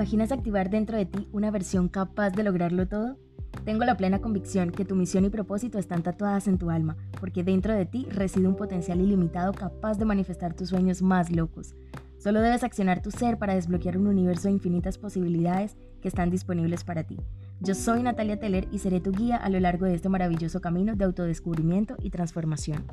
[0.00, 3.18] imaginas activar dentro de ti una versión capaz de lograrlo todo?
[3.66, 7.44] Tengo la plena convicción que tu misión y propósito están tatuadas en tu alma, porque
[7.44, 11.74] dentro de ti reside un potencial ilimitado capaz de manifestar tus sueños más locos.
[12.16, 16.82] Solo debes accionar tu ser para desbloquear un universo de infinitas posibilidades que están disponibles
[16.82, 17.18] para ti.
[17.60, 20.96] Yo soy Natalia Teller y seré tu guía a lo largo de este maravilloso camino
[20.96, 22.86] de autodescubrimiento y transformación.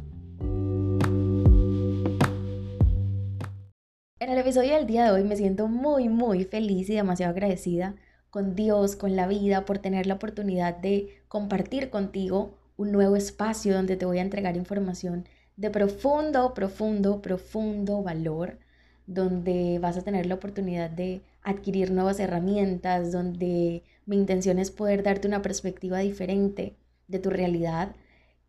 [4.28, 7.96] En el episodio del día de hoy me siento muy, muy feliz y demasiado agradecida
[8.30, 13.74] con Dios, con la vida, por tener la oportunidad de compartir contigo un nuevo espacio
[13.74, 18.60] donde te voy a entregar información de profundo, profundo, profundo valor,
[19.06, 25.04] donde vas a tener la oportunidad de adquirir nuevas herramientas, donde mi intención es poder
[25.04, 26.76] darte una perspectiva diferente
[27.08, 27.96] de tu realidad.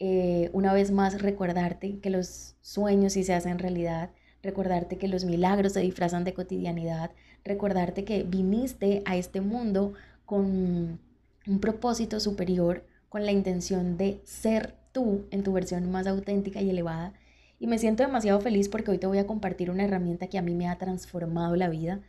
[0.01, 4.11] Eh, una vez más, recordarte que los sueños sí se hacen realidad,
[4.43, 7.11] recordarte que los milagros se disfrazan de cotidianidad,
[7.45, 9.95] recordarte que viniste a este mundo
[10.27, 11.01] con
[11.47, 16.71] un propósito superior, con la intención de ser tú en tu versión más auténtica y
[16.71, 17.15] elevada.
[17.59, 20.43] Y me siento demasiado feliz porque hoy te voy a compartir una herramienta que a
[20.43, 22.01] mí me ha transformado la vida.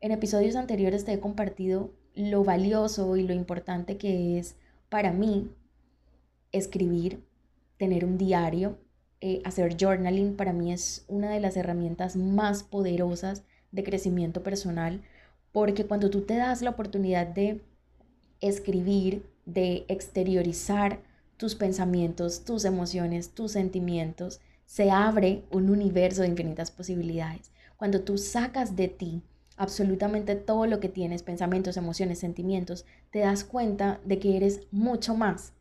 [0.00, 4.56] En episodios anteriores te he compartido lo valioso y lo importante que es
[4.88, 5.50] para mí
[6.52, 7.22] escribir,
[7.76, 8.78] tener un diario,
[9.20, 15.02] eh, hacer journaling para mí es una de las herramientas más poderosas de crecimiento personal,
[15.52, 17.62] porque cuando tú te das la oportunidad de
[18.40, 21.00] escribir, de exteriorizar
[21.36, 27.52] tus pensamientos, tus emociones, tus sentimientos, se abre un universo de infinitas posibilidades.
[27.76, 29.22] Cuando tú sacas de ti
[29.56, 35.14] absolutamente todo lo que tienes, pensamientos, emociones, sentimientos, te das cuenta de que eres mucho
[35.14, 35.52] más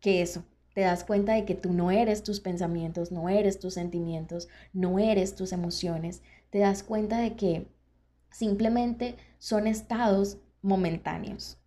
[0.00, 0.44] que eso,
[0.78, 5.00] te das cuenta de que tú no eres tus pensamientos, no eres tus sentimientos, no
[5.00, 7.66] eres tus emociones, te das cuenta de que
[8.30, 11.58] simplemente son estados momentáneos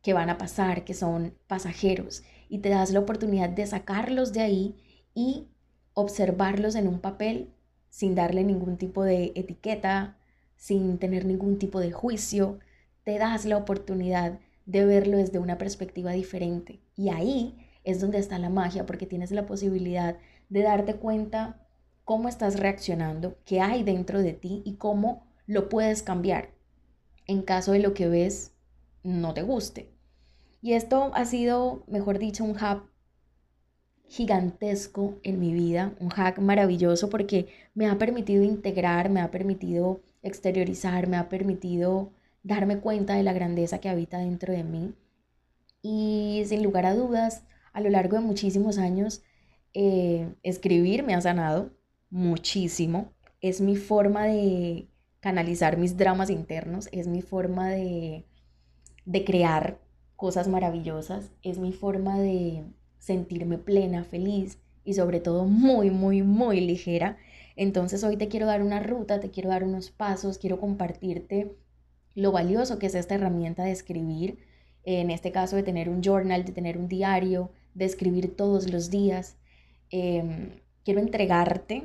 [0.00, 4.42] que van a pasar, que son pasajeros, y te das la oportunidad de sacarlos de
[4.42, 4.76] ahí
[5.12, 5.48] y
[5.92, 7.52] observarlos en un papel
[7.90, 10.18] sin darle ningún tipo de etiqueta,
[10.54, 12.60] sin tener ningún tipo de juicio,
[13.02, 16.78] te das la oportunidad de verlo desde una perspectiva diferente.
[16.94, 20.16] Y ahí es donde está la magia, porque tienes la posibilidad
[20.50, 21.66] de darte cuenta
[22.04, 26.50] cómo estás reaccionando, qué hay dentro de ti y cómo lo puedes cambiar
[27.26, 28.52] en caso de lo que ves
[29.02, 29.90] no te guste.
[30.60, 32.82] Y esto ha sido, mejor dicho, un hack
[34.06, 40.00] gigantesco en mi vida, un hack maravilloso porque me ha permitido integrar, me ha permitido
[40.22, 42.12] exteriorizar, me ha permitido
[42.42, 44.94] darme cuenta de la grandeza que habita dentro de mí.
[45.80, 47.44] Y sin lugar a dudas,
[47.78, 49.22] a lo largo de muchísimos años,
[49.72, 51.70] eh, escribir me ha sanado
[52.10, 53.12] muchísimo.
[53.40, 54.88] Es mi forma de
[55.20, 58.26] canalizar mis dramas internos, es mi forma de,
[59.04, 59.80] de crear
[60.16, 62.64] cosas maravillosas, es mi forma de
[62.98, 67.16] sentirme plena, feliz y sobre todo muy, muy, muy ligera.
[67.54, 71.56] Entonces hoy te quiero dar una ruta, te quiero dar unos pasos, quiero compartirte
[72.16, 74.38] lo valioso que es esta herramienta de escribir,
[74.82, 78.90] en este caso de tener un journal, de tener un diario, de escribir todos los
[78.90, 79.36] días.
[79.90, 80.50] Em,
[80.84, 81.84] quiero entregarte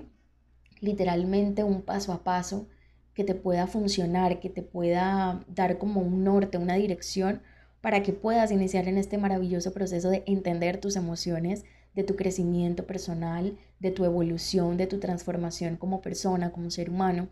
[0.81, 2.67] literalmente un paso a paso
[3.13, 7.41] que te pueda funcionar, que te pueda dar como un norte, una dirección
[7.79, 12.87] para que puedas iniciar en este maravilloso proceso de entender tus emociones, de tu crecimiento
[12.87, 17.29] personal, de tu evolución, de tu transformación como persona, como ser humano.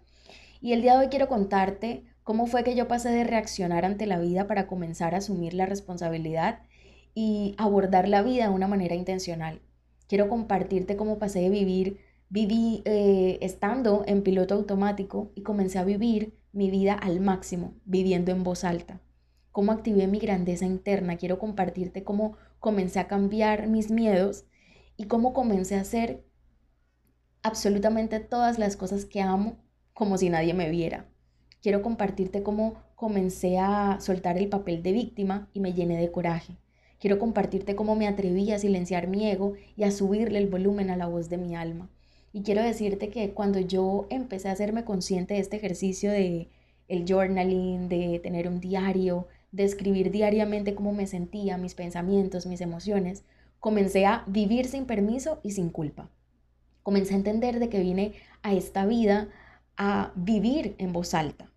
[0.62, 4.06] Y el día de hoy quiero contarte cómo fue que yo pasé de reaccionar ante
[4.06, 6.60] la vida para comenzar a asumir la responsabilidad
[7.14, 9.62] y abordar la vida de una manera intencional.
[10.08, 12.00] Quiero compartirte cómo pasé de vivir,
[12.30, 18.32] viví eh, estando en piloto automático y comencé a vivir mi vida al máximo, viviendo
[18.32, 19.02] en voz alta.
[19.52, 21.18] Cómo activé mi grandeza interna.
[21.18, 24.46] Quiero compartirte cómo comencé a cambiar mis miedos
[24.98, 26.26] y cómo comencé a hacer
[27.44, 29.58] absolutamente todas las cosas que amo
[29.94, 31.06] como si nadie me viera.
[31.62, 36.58] Quiero compartirte cómo comencé a soltar el papel de víctima y me llené de coraje.
[37.02, 40.98] Quiero compartirte cómo me atreví a silenciar mi ego y a subirle el volumen a
[40.98, 41.90] la voz de mi alma.
[42.32, 46.50] Y quiero decirte que cuando yo empecé a hacerme consciente de este ejercicio de
[46.88, 52.62] el journaling, de tener un diario, de escribir diariamente cómo me sentía, mis pensamientos, mis
[52.62, 53.24] emociones,
[53.60, 56.08] comencé a vivir sin permiso y sin culpa.
[56.84, 58.14] Comencé a entender de que vine
[58.44, 59.28] a esta vida
[59.76, 61.52] a vivir en voz alta.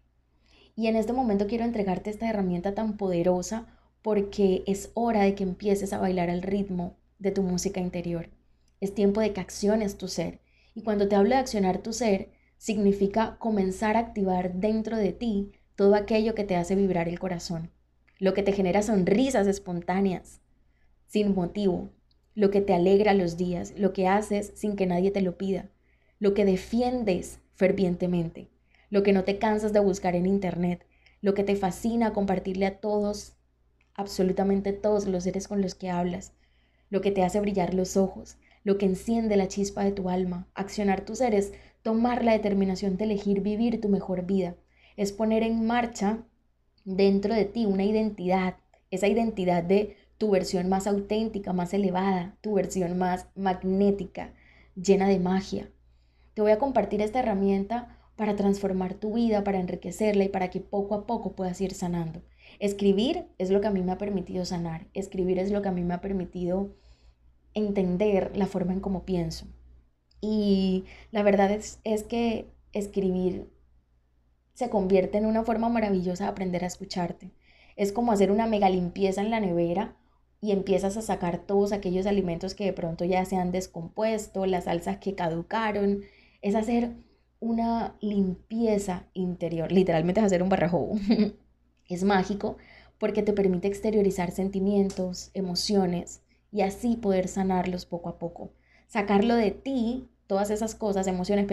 [0.74, 3.66] Y en este momento quiero entregarte esta herramienta tan poderosa
[4.04, 8.28] porque es hora de que empieces a bailar al ritmo de tu música interior.
[8.82, 10.40] Es tiempo de que acciones tu ser.
[10.74, 12.28] Y cuando te hablo de accionar tu ser,
[12.58, 17.70] significa comenzar a activar dentro de ti todo aquello que te hace vibrar el corazón,
[18.18, 20.42] lo que te genera sonrisas espontáneas,
[21.06, 21.88] sin motivo,
[22.34, 25.70] lo que te alegra los días, lo que haces sin que nadie te lo pida,
[26.18, 28.50] lo que defiendes fervientemente,
[28.90, 30.86] lo que no te cansas de buscar en internet,
[31.22, 33.38] lo que te fascina compartirle a todos,
[33.94, 36.32] absolutamente todos los seres con los que hablas,
[36.90, 40.48] lo que te hace brillar los ojos, lo que enciende la chispa de tu alma.
[40.54, 41.52] Accionar tus seres,
[41.82, 44.56] tomar la determinación de elegir vivir tu mejor vida,
[44.96, 46.24] es poner en marcha
[46.84, 48.56] dentro de ti una identidad,
[48.90, 54.32] esa identidad de tu versión más auténtica, más elevada, tu versión más magnética,
[54.74, 55.70] llena de magia.
[56.34, 60.60] Te voy a compartir esta herramienta para transformar tu vida, para enriquecerla y para que
[60.60, 62.22] poco a poco puedas ir sanando.
[62.58, 64.86] Escribir es lo que a mí me ha permitido sanar.
[64.94, 66.74] Escribir es lo que a mí me ha permitido
[67.54, 69.46] entender la forma en cómo pienso.
[70.20, 73.50] Y la verdad es, es que escribir
[74.54, 77.32] se convierte en una forma maravillosa de aprender a escucharte.
[77.76, 79.96] Es como hacer una mega limpieza en la nevera
[80.40, 84.64] y empiezas a sacar todos aquellos alimentos que de pronto ya se han descompuesto, las
[84.64, 86.02] salsas que caducaron.
[86.42, 86.92] Es hacer
[87.40, 90.92] una limpieza interior, literalmente es hacer un barrajo.
[91.88, 92.56] es mágico
[92.98, 96.22] porque te permite exteriorizar sentimientos, emociones
[96.52, 98.52] y así poder sanarlos poco a poco.
[98.86, 101.46] Sacarlo de ti, todas esas cosas, emociones,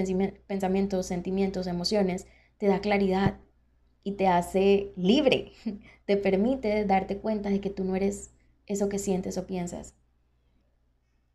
[0.47, 3.39] pensamientos, sentimientos, emociones, te da claridad
[4.03, 5.51] y te hace libre.
[6.05, 8.31] Te permite darte cuenta de que tú no eres
[8.67, 9.95] eso que sientes o piensas.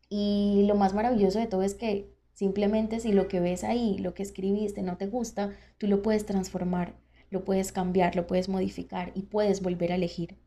[0.09, 4.13] Y lo más maravilloso de todo es que simplemente si lo que ves ahí, lo
[4.13, 6.95] que escribiste no te gusta, tú lo puedes transformar,
[7.29, 10.37] lo puedes cambiar, lo puedes modificar y puedes volver a elegir.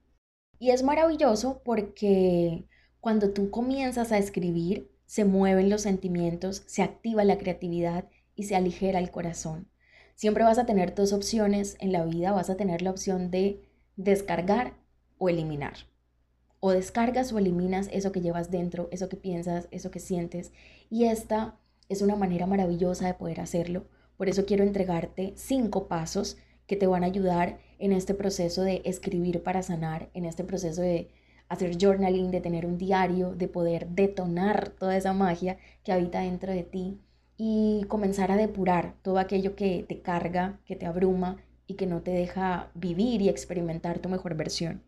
[0.59, 2.67] Y es maravilloso porque
[3.01, 8.57] cuando tú comienzas a escribir, se mueven los sentimientos, se activa la creatividad y se
[8.57, 9.69] aligera el corazón.
[10.15, 13.63] Siempre vas a tener dos opciones en la vida, vas a tener la opción de
[13.97, 14.75] descargar
[15.19, 15.75] o eliminar.
[16.61, 20.53] O descargas o eliminas eso que llevas dentro, eso que piensas, eso que sientes.
[20.91, 23.87] Y esta es una manera maravillosa de poder hacerlo.
[24.17, 26.37] Por eso quiero entregarte cinco pasos
[26.71, 30.81] que te van a ayudar en este proceso de escribir para sanar, en este proceso
[30.83, 31.09] de
[31.49, 36.53] hacer journaling, de tener un diario, de poder detonar toda esa magia que habita dentro
[36.53, 37.01] de ti
[37.37, 42.03] y comenzar a depurar todo aquello que te carga, que te abruma y que no
[42.03, 44.85] te deja vivir y experimentar tu mejor versión.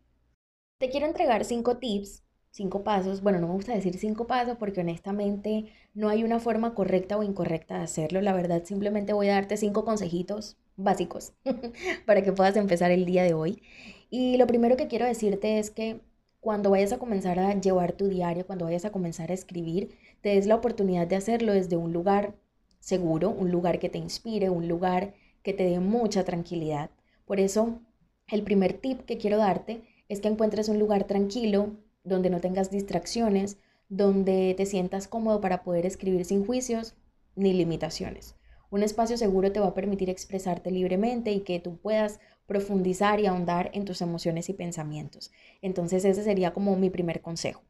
[0.78, 2.22] Te quiero entregar cinco tips,
[2.52, 3.22] cinco pasos.
[3.22, 7.24] Bueno, no me gusta decir cinco pasos porque honestamente no hay una forma correcta o
[7.24, 8.20] incorrecta de hacerlo.
[8.20, 11.32] La verdad, simplemente voy a darte cinco consejitos básicos
[12.06, 13.62] para que puedas empezar el día de hoy.
[14.10, 16.00] Y lo primero que quiero decirte es que
[16.40, 20.30] cuando vayas a comenzar a llevar tu diario, cuando vayas a comenzar a escribir, te
[20.30, 22.34] des la oportunidad de hacerlo desde un lugar
[22.80, 26.90] seguro, un lugar que te inspire, un lugar que te dé mucha tranquilidad.
[27.24, 27.80] Por eso,
[28.28, 32.70] el primer tip que quiero darte es que encuentres un lugar tranquilo, donde no tengas
[32.70, 33.58] distracciones,
[33.88, 36.94] donde te sientas cómodo para poder escribir sin juicios
[37.34, 38.36] ni limitaciones.
[38.70, 43.26] Un espacio seguro te va a permitir expresarte libremente y que tú puedas profundizar y
[43.26, 45.30] ahondar en tus emociones y pensamientos.
[45.60, 47.62] Entonces ese sería como mi primer consejo.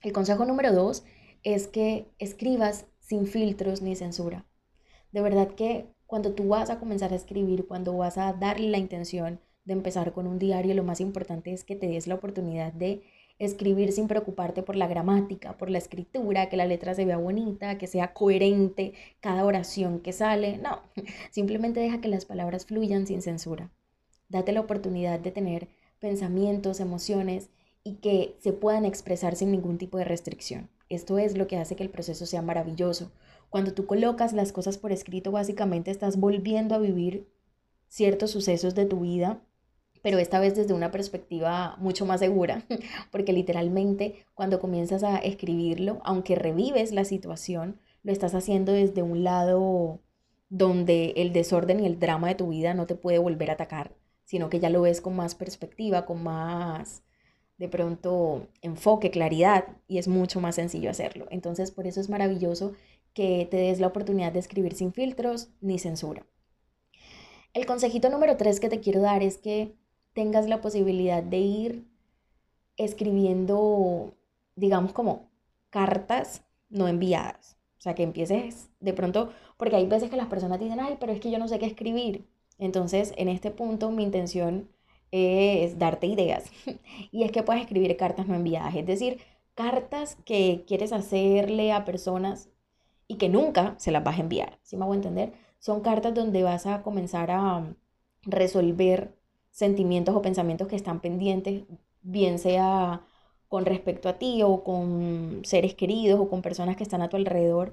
[0.00, 1.02] El consejo número dos
[1.42, 4.46] es que escribas sin filtros ni censura.
[5.10, 8.78] De verdad que cuando tú vas a comenzar a escribir, cuando vas a darle la
[8.78, 12.72] intención de empezar con un diario, lo más importante es que te des la oportunidad
[12.72, 13.02] de
[13.38, 17.78] escribir sin preocuparte por la gramática, por la escritura, que la letra se vea bonita,
[17.78, 20.58] que sea coherente cada oración que sale.
[20.58, 20.80] No,
[21.30, 23.70] simplemente deja que las palabras fluyan sin censura.
[24.28, 25.68] Date la oportunidad de tener
[26.00, 27.50] pensamientos, emociones
[27.84, 30.68] y que se puedan expresar sin ningún tipo de restricción.
[30.88, 33.12] Esto es lo que hace que el proceso sea maravilloso.
[33.50, 37.28] Cuando tú colocas las cosas por escrito, básicamente estás volviendo a vivir
[37.88, 39.40] ciertos sucesos de tu vida
[40.08, 42.64] pero esta vez desde una perspectiva mucho más segura,
[43.12, 49.22] porque literalmente cuando comienzas a escribirlo, aunque revives la situación, lo estás haciendo desde un
[49.22, 50.00] lado
[50.48, 53.92] donde el desorden y el drama de tu vida no te puede volver a atacar,
[54.24, 57.02] sino que ya lo ves con más perspectiva, con más
[57.58, 61.26] de pronto enfoque, claridad, y es mucho más sencillo hacerlo.
[61.30, 62.72] Entonces, por eso es maravilloso
[63.12, 66.24] que te des la oportunidad de escribir sin filtros ni censura.
[67.52, 69.76] El consejito número tres que te quiero dar es que
[70.18, 71.88] tengas la posibilidad de ir
[72.76, 74.16] escribiendo,
[74.56, 75.30] digamos, como
[75.70, 77.56] cartas no enviadas.
[77.78, 81.12] O sea, que empieces de pronto, porque hay veces que las personas dicen, ay, pero
[81.12, 82.26] es que yo no sé qué escribir.
[82.58, 84.68] Entonces, en este punto, mi intención
[85.12, 86.50] es darte ideas.
[87.12, 89.20] y es que puedes escribir cartas no enviadas, es decir,
[89.54, 92.48] cartas que quieres hacerle a personas
[93.06, 94.58] y que nunca se las vas a enviar.
[94.64, 95.32] ¿Sí me hago entender?
[95.60, 97.72] Son cartas donde vas a comenzar a
[98.24, 99.17] resolver
[99.50, 101.64] sentimientos o pensamientos que están pendientes,
[102.02, 103.02] bien sea
[103.48, 107.16] con respecto a ti o con seres queridos o con personas que están a tu
[107.16, 107.72] alrededor,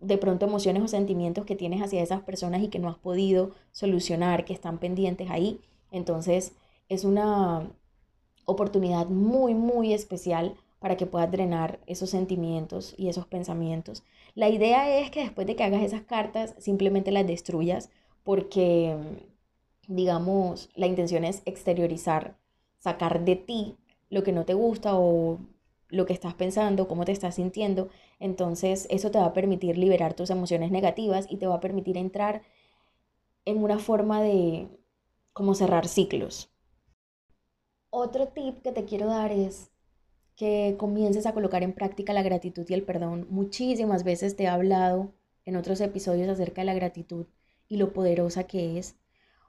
[0.00, 3.52] de pronto emociones o sentimientos que tienes hacia esas personas y que no has podido
[3.72, 5.60] solucionar, que están pendientes ahí.
[5.90, 6.52] Entonces
[6.88, 7.70] es una
[8.44, 14.02] oportunidad muy, muy especial para que puedas drenar esos sentimientos y esos pensamientos.
[14.34, 17.88] La idea es que después de que hagas esas cartas, simplemente las destruyas
[18.22, 18.94] porque,
[19.88, 22.36] digamos, la intención es exteriorizar,
[22.78, 23.76] sacar de ti
[24.10, 25.38] lo que no te gusta o
[25.88, 27.88] lo que estás pensando, cómo te estás sintiendo.
[28.18, 31.96] Entonces eso te va a permitir liberar tus emociones negativas y te va a permitir
[31.96, 32.42] entrar
[33.44, 34.68] en una forma de
[35.32, 36.50] como cerrar ciclos.
[37.90, 39.70] Otro tip que te quiero dar es
[40.36, 43.26] que comiences a colocar en práctica la gratitud y el perdón.
[43.30, 45.12] Muchísimas veces te he hablado
[45.44, 47.26] en otros episodios acerca de la gratitud
[47.68, 48.96] y lo poderosa que es.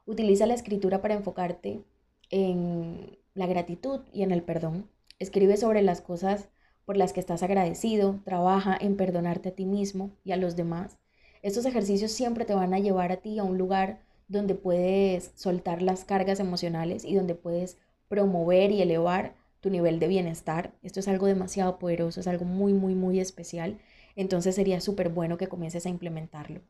[0.05, 1.83] Utiliza la escritura para enfocarte
[2.29, 4.89] en la gratitud y en el perdón.
[5.19, 6.49] Escribe sobre las cosas
[6.85, 10.97] por las que estás agradecido, trabaja en perdonarte a ti mismo y a los demás.
[11.41, 15.81] Estos ejercicios siempre te van a llevar a ti a un lugar donde puedes soltar
[15.81, 20.73] las cargas emocionales y donde puedes promover y elevar tu nivel de bienestar.
[20.83, 23.79] Esto es algo demasiado poderoso, es algo muy, muy, muy especial.
[24.15, 26.61] Entonces sería súper bueno que comiences a implementarlo.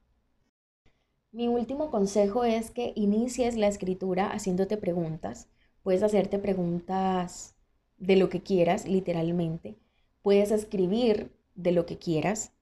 [1.36, 5.50] Mi último consejo es que inicies la escritura haciéndote preguntas.
[5.84, 7.56] Puedes hacerte preguntas
[7.98, 9.76] de lo que quieras, literalmente.
[10.22, 12.54] Puedes escribir de lo que quieras.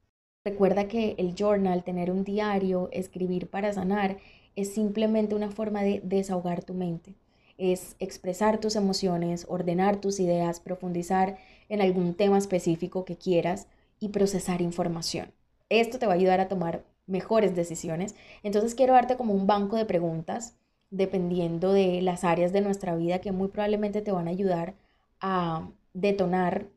[0.44, 4.18] Recuerda que el journal, tener un diario, escribir para sanar,
[4.56, 7.14] es simplemente una forma de desahogar tu mente.
[7.60, 11.38] Es expresar tus emociones, ordenar tus ideas, profundizar
[11.70, 13.68] en algún tema específico que quieras
[14.00, 15.32] y procesar información.
[15.70, 18.16] Esto te va a ayudar a tomar mejores decisiones.
[18.44, 20.56] Entonces quiero darte como un banco de preguntas
[20.90, 24.76] dependiendo de las áreas de nuestra vida que muy probablemente te van a ayudar
[25.20, 26.68] a detonar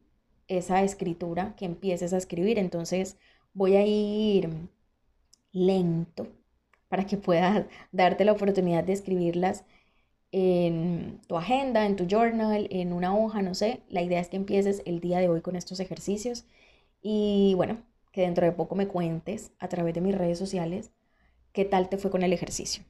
[0.48, 2.58] esa escritura que empieces a escribir.
[2.58, 3.18] Entonces
[3.54, 4.50] voy a ir
[5.52, 6.28] lento
[6.88, 9.64] para que puedas darte la oportunidad de escribirlas
[10.32, 13.82] en tu agenda, en tu journal, en una hoja, no sé.
[13.88, 16.46] La idea es que empieces el día de hoy con estos ejercicios
[17.02, 17.78] y bueno,
[18.16, 20.90] que dentro de poco me cuentes a través de mis redes sociales
[21.52, 22.82] qué tal te fue con el ejercicio.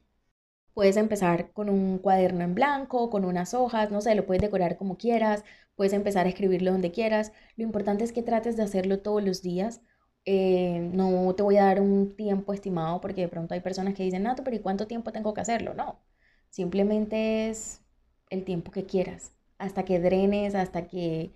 [0.73, 4.77] Puedes empezar con un cuaderno en blanco, con unas hojas, no sé, lo puedes decorar
[4.77, 5.43] como quieras,
[5.75, 7.33] puedes empezar a escribirlo donde quieras.
[7.57, 9.81] Lo importante es que trates de hacerlo todos los días.
[10.23, 14.03] Eh, no te voy a dar un tiempo estimado porque de pronto hay personas que
[14.03, 15.73] dicen, Nato, pero ¿y cuánto tiempo tengo que hacerlo?
[15.73, 15.99] No,
[16.49, 17.81] simplemente es
[18.29, 21.33] el tiempo que quieras, hasta que drenes, hasta que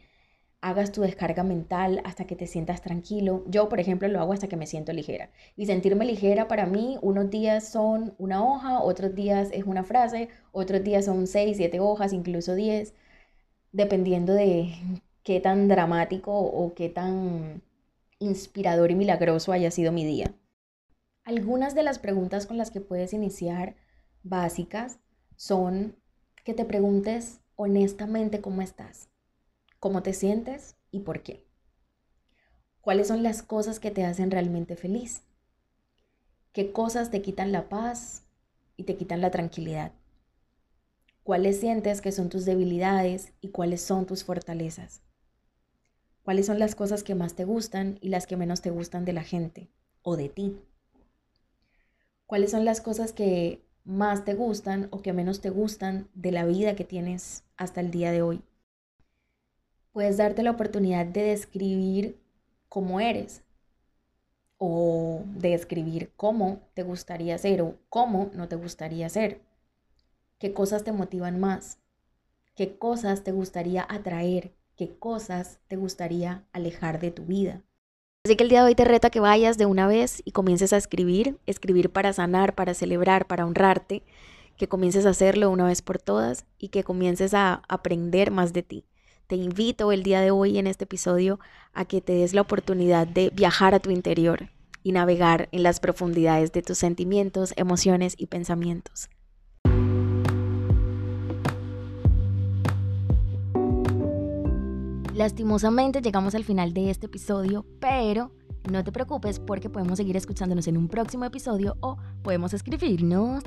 [0.61, 3.43] hagas tu descarga mental hasta que te sientas tranquilo.
[3.47, 5.31] Yo, por ejemplo, lo hago hasta que me siento ligera.
[5.57, 10.29] Y sentirme ligera para mí, unos días son una hoja, otros días es una frase,
[10.51, 12.93] otros días son seis, siete hojas, incluso diez,
[13.71, 14.73] dependiendo de
[15.23, 17.63] qué tan dramático o qué tan
[18.19, 20.35] inspirador y milagroso haya sido mi día.
[21.23, 23.75] Algunas de las preguntas con las que puedes iniciar
[24.23, 24.99] básicas
[25.35, 25.95] son
[26.43, 29.10] que te preguntes honestamente cómo estás
[29.81, 31.43] cómo te sientes y por qué.
[32.81, 35.23] ¿Cuáles son las cosas que te hacen realmente feliz?
[36.53, 38.21] ¿Qué cosas te quitan la paz
[38.77, 39.91] y te quitan la tranquilidad?
[41.23, 45.01] ¿Cuáles sientes que son tus debilidades y cuáles son tus fortalezas?
[46.21, 49.13] ¿Cuáles son las cosas que más te gustan y las que menos te gustan de
[49.13, 49.71] la gente
[50.03, 50.61] o de ti?
[52.27, 56.45] ¿Cuáles son las cosas que más te gustan o que menos te gustan de la
[56.45, 58.43] vida que tienes hasta el día de hoy?
[59.91, 62.19] Puedes darte la oportunidad de describir
[62.69, 63.43] cómo eres
[64.57, 69.41] o de describir cómo te gustaría ser o cómo no te gustaría ser.
[70.37, 71.79] ¿Qué cosas te motivan más?
[72.55, 74.53] ¿Qué cosas te gustaría atraer?
[74.75, 77.61] ¿Qué cosas te gustaría alejar de tu vida?
[78.23, 80.31] Así que el día de hoy te reto a que vayas de una vez y
[80.31, 84.03] comiences a escribir, escribir para sanar, para celebrar, para honrarte,
[84.57, 88.61] que comiences a hacerlo una vez por todas y que comiences a aprender más de
[88.61, 88.85] ti.
[89.31, 91.39] Te invito el día de hoy en este episodio
[91.73, 94.49] a que te des la oportunidad de viajar a tu interior
[94.83, 99.09] y navegar en las profundidades de tus sentimientos, emociones y pensamientos.
[105.13, 108.33] Lastimosamente llegamos al final de este episodio, pero
[108.69, 113.45] no te preocupes porque podemos seguir escuchándonos en un próximo episodio o podemos escribirnos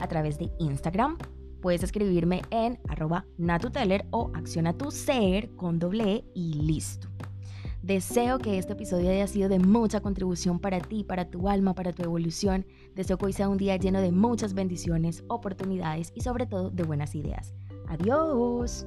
[0.00, 1.18] a través de Instagram
[1.60, 7.08] puedes escribirme en arroba natuteller o acciona tu ser con doble e y listo.
[7.82, 11.92] Deseo que este episodio haya sido de mucha contribución para ti, para tu alma, para
[11.92, 12.66] tu evolución.
[12.96, 16.82] Deseo que hoy sea un día lleno de muchas bendiciones, oportunidades y sobre todo de
[16.82, 17.54] buenas ideas.
[17.86, 18.86] Adiós.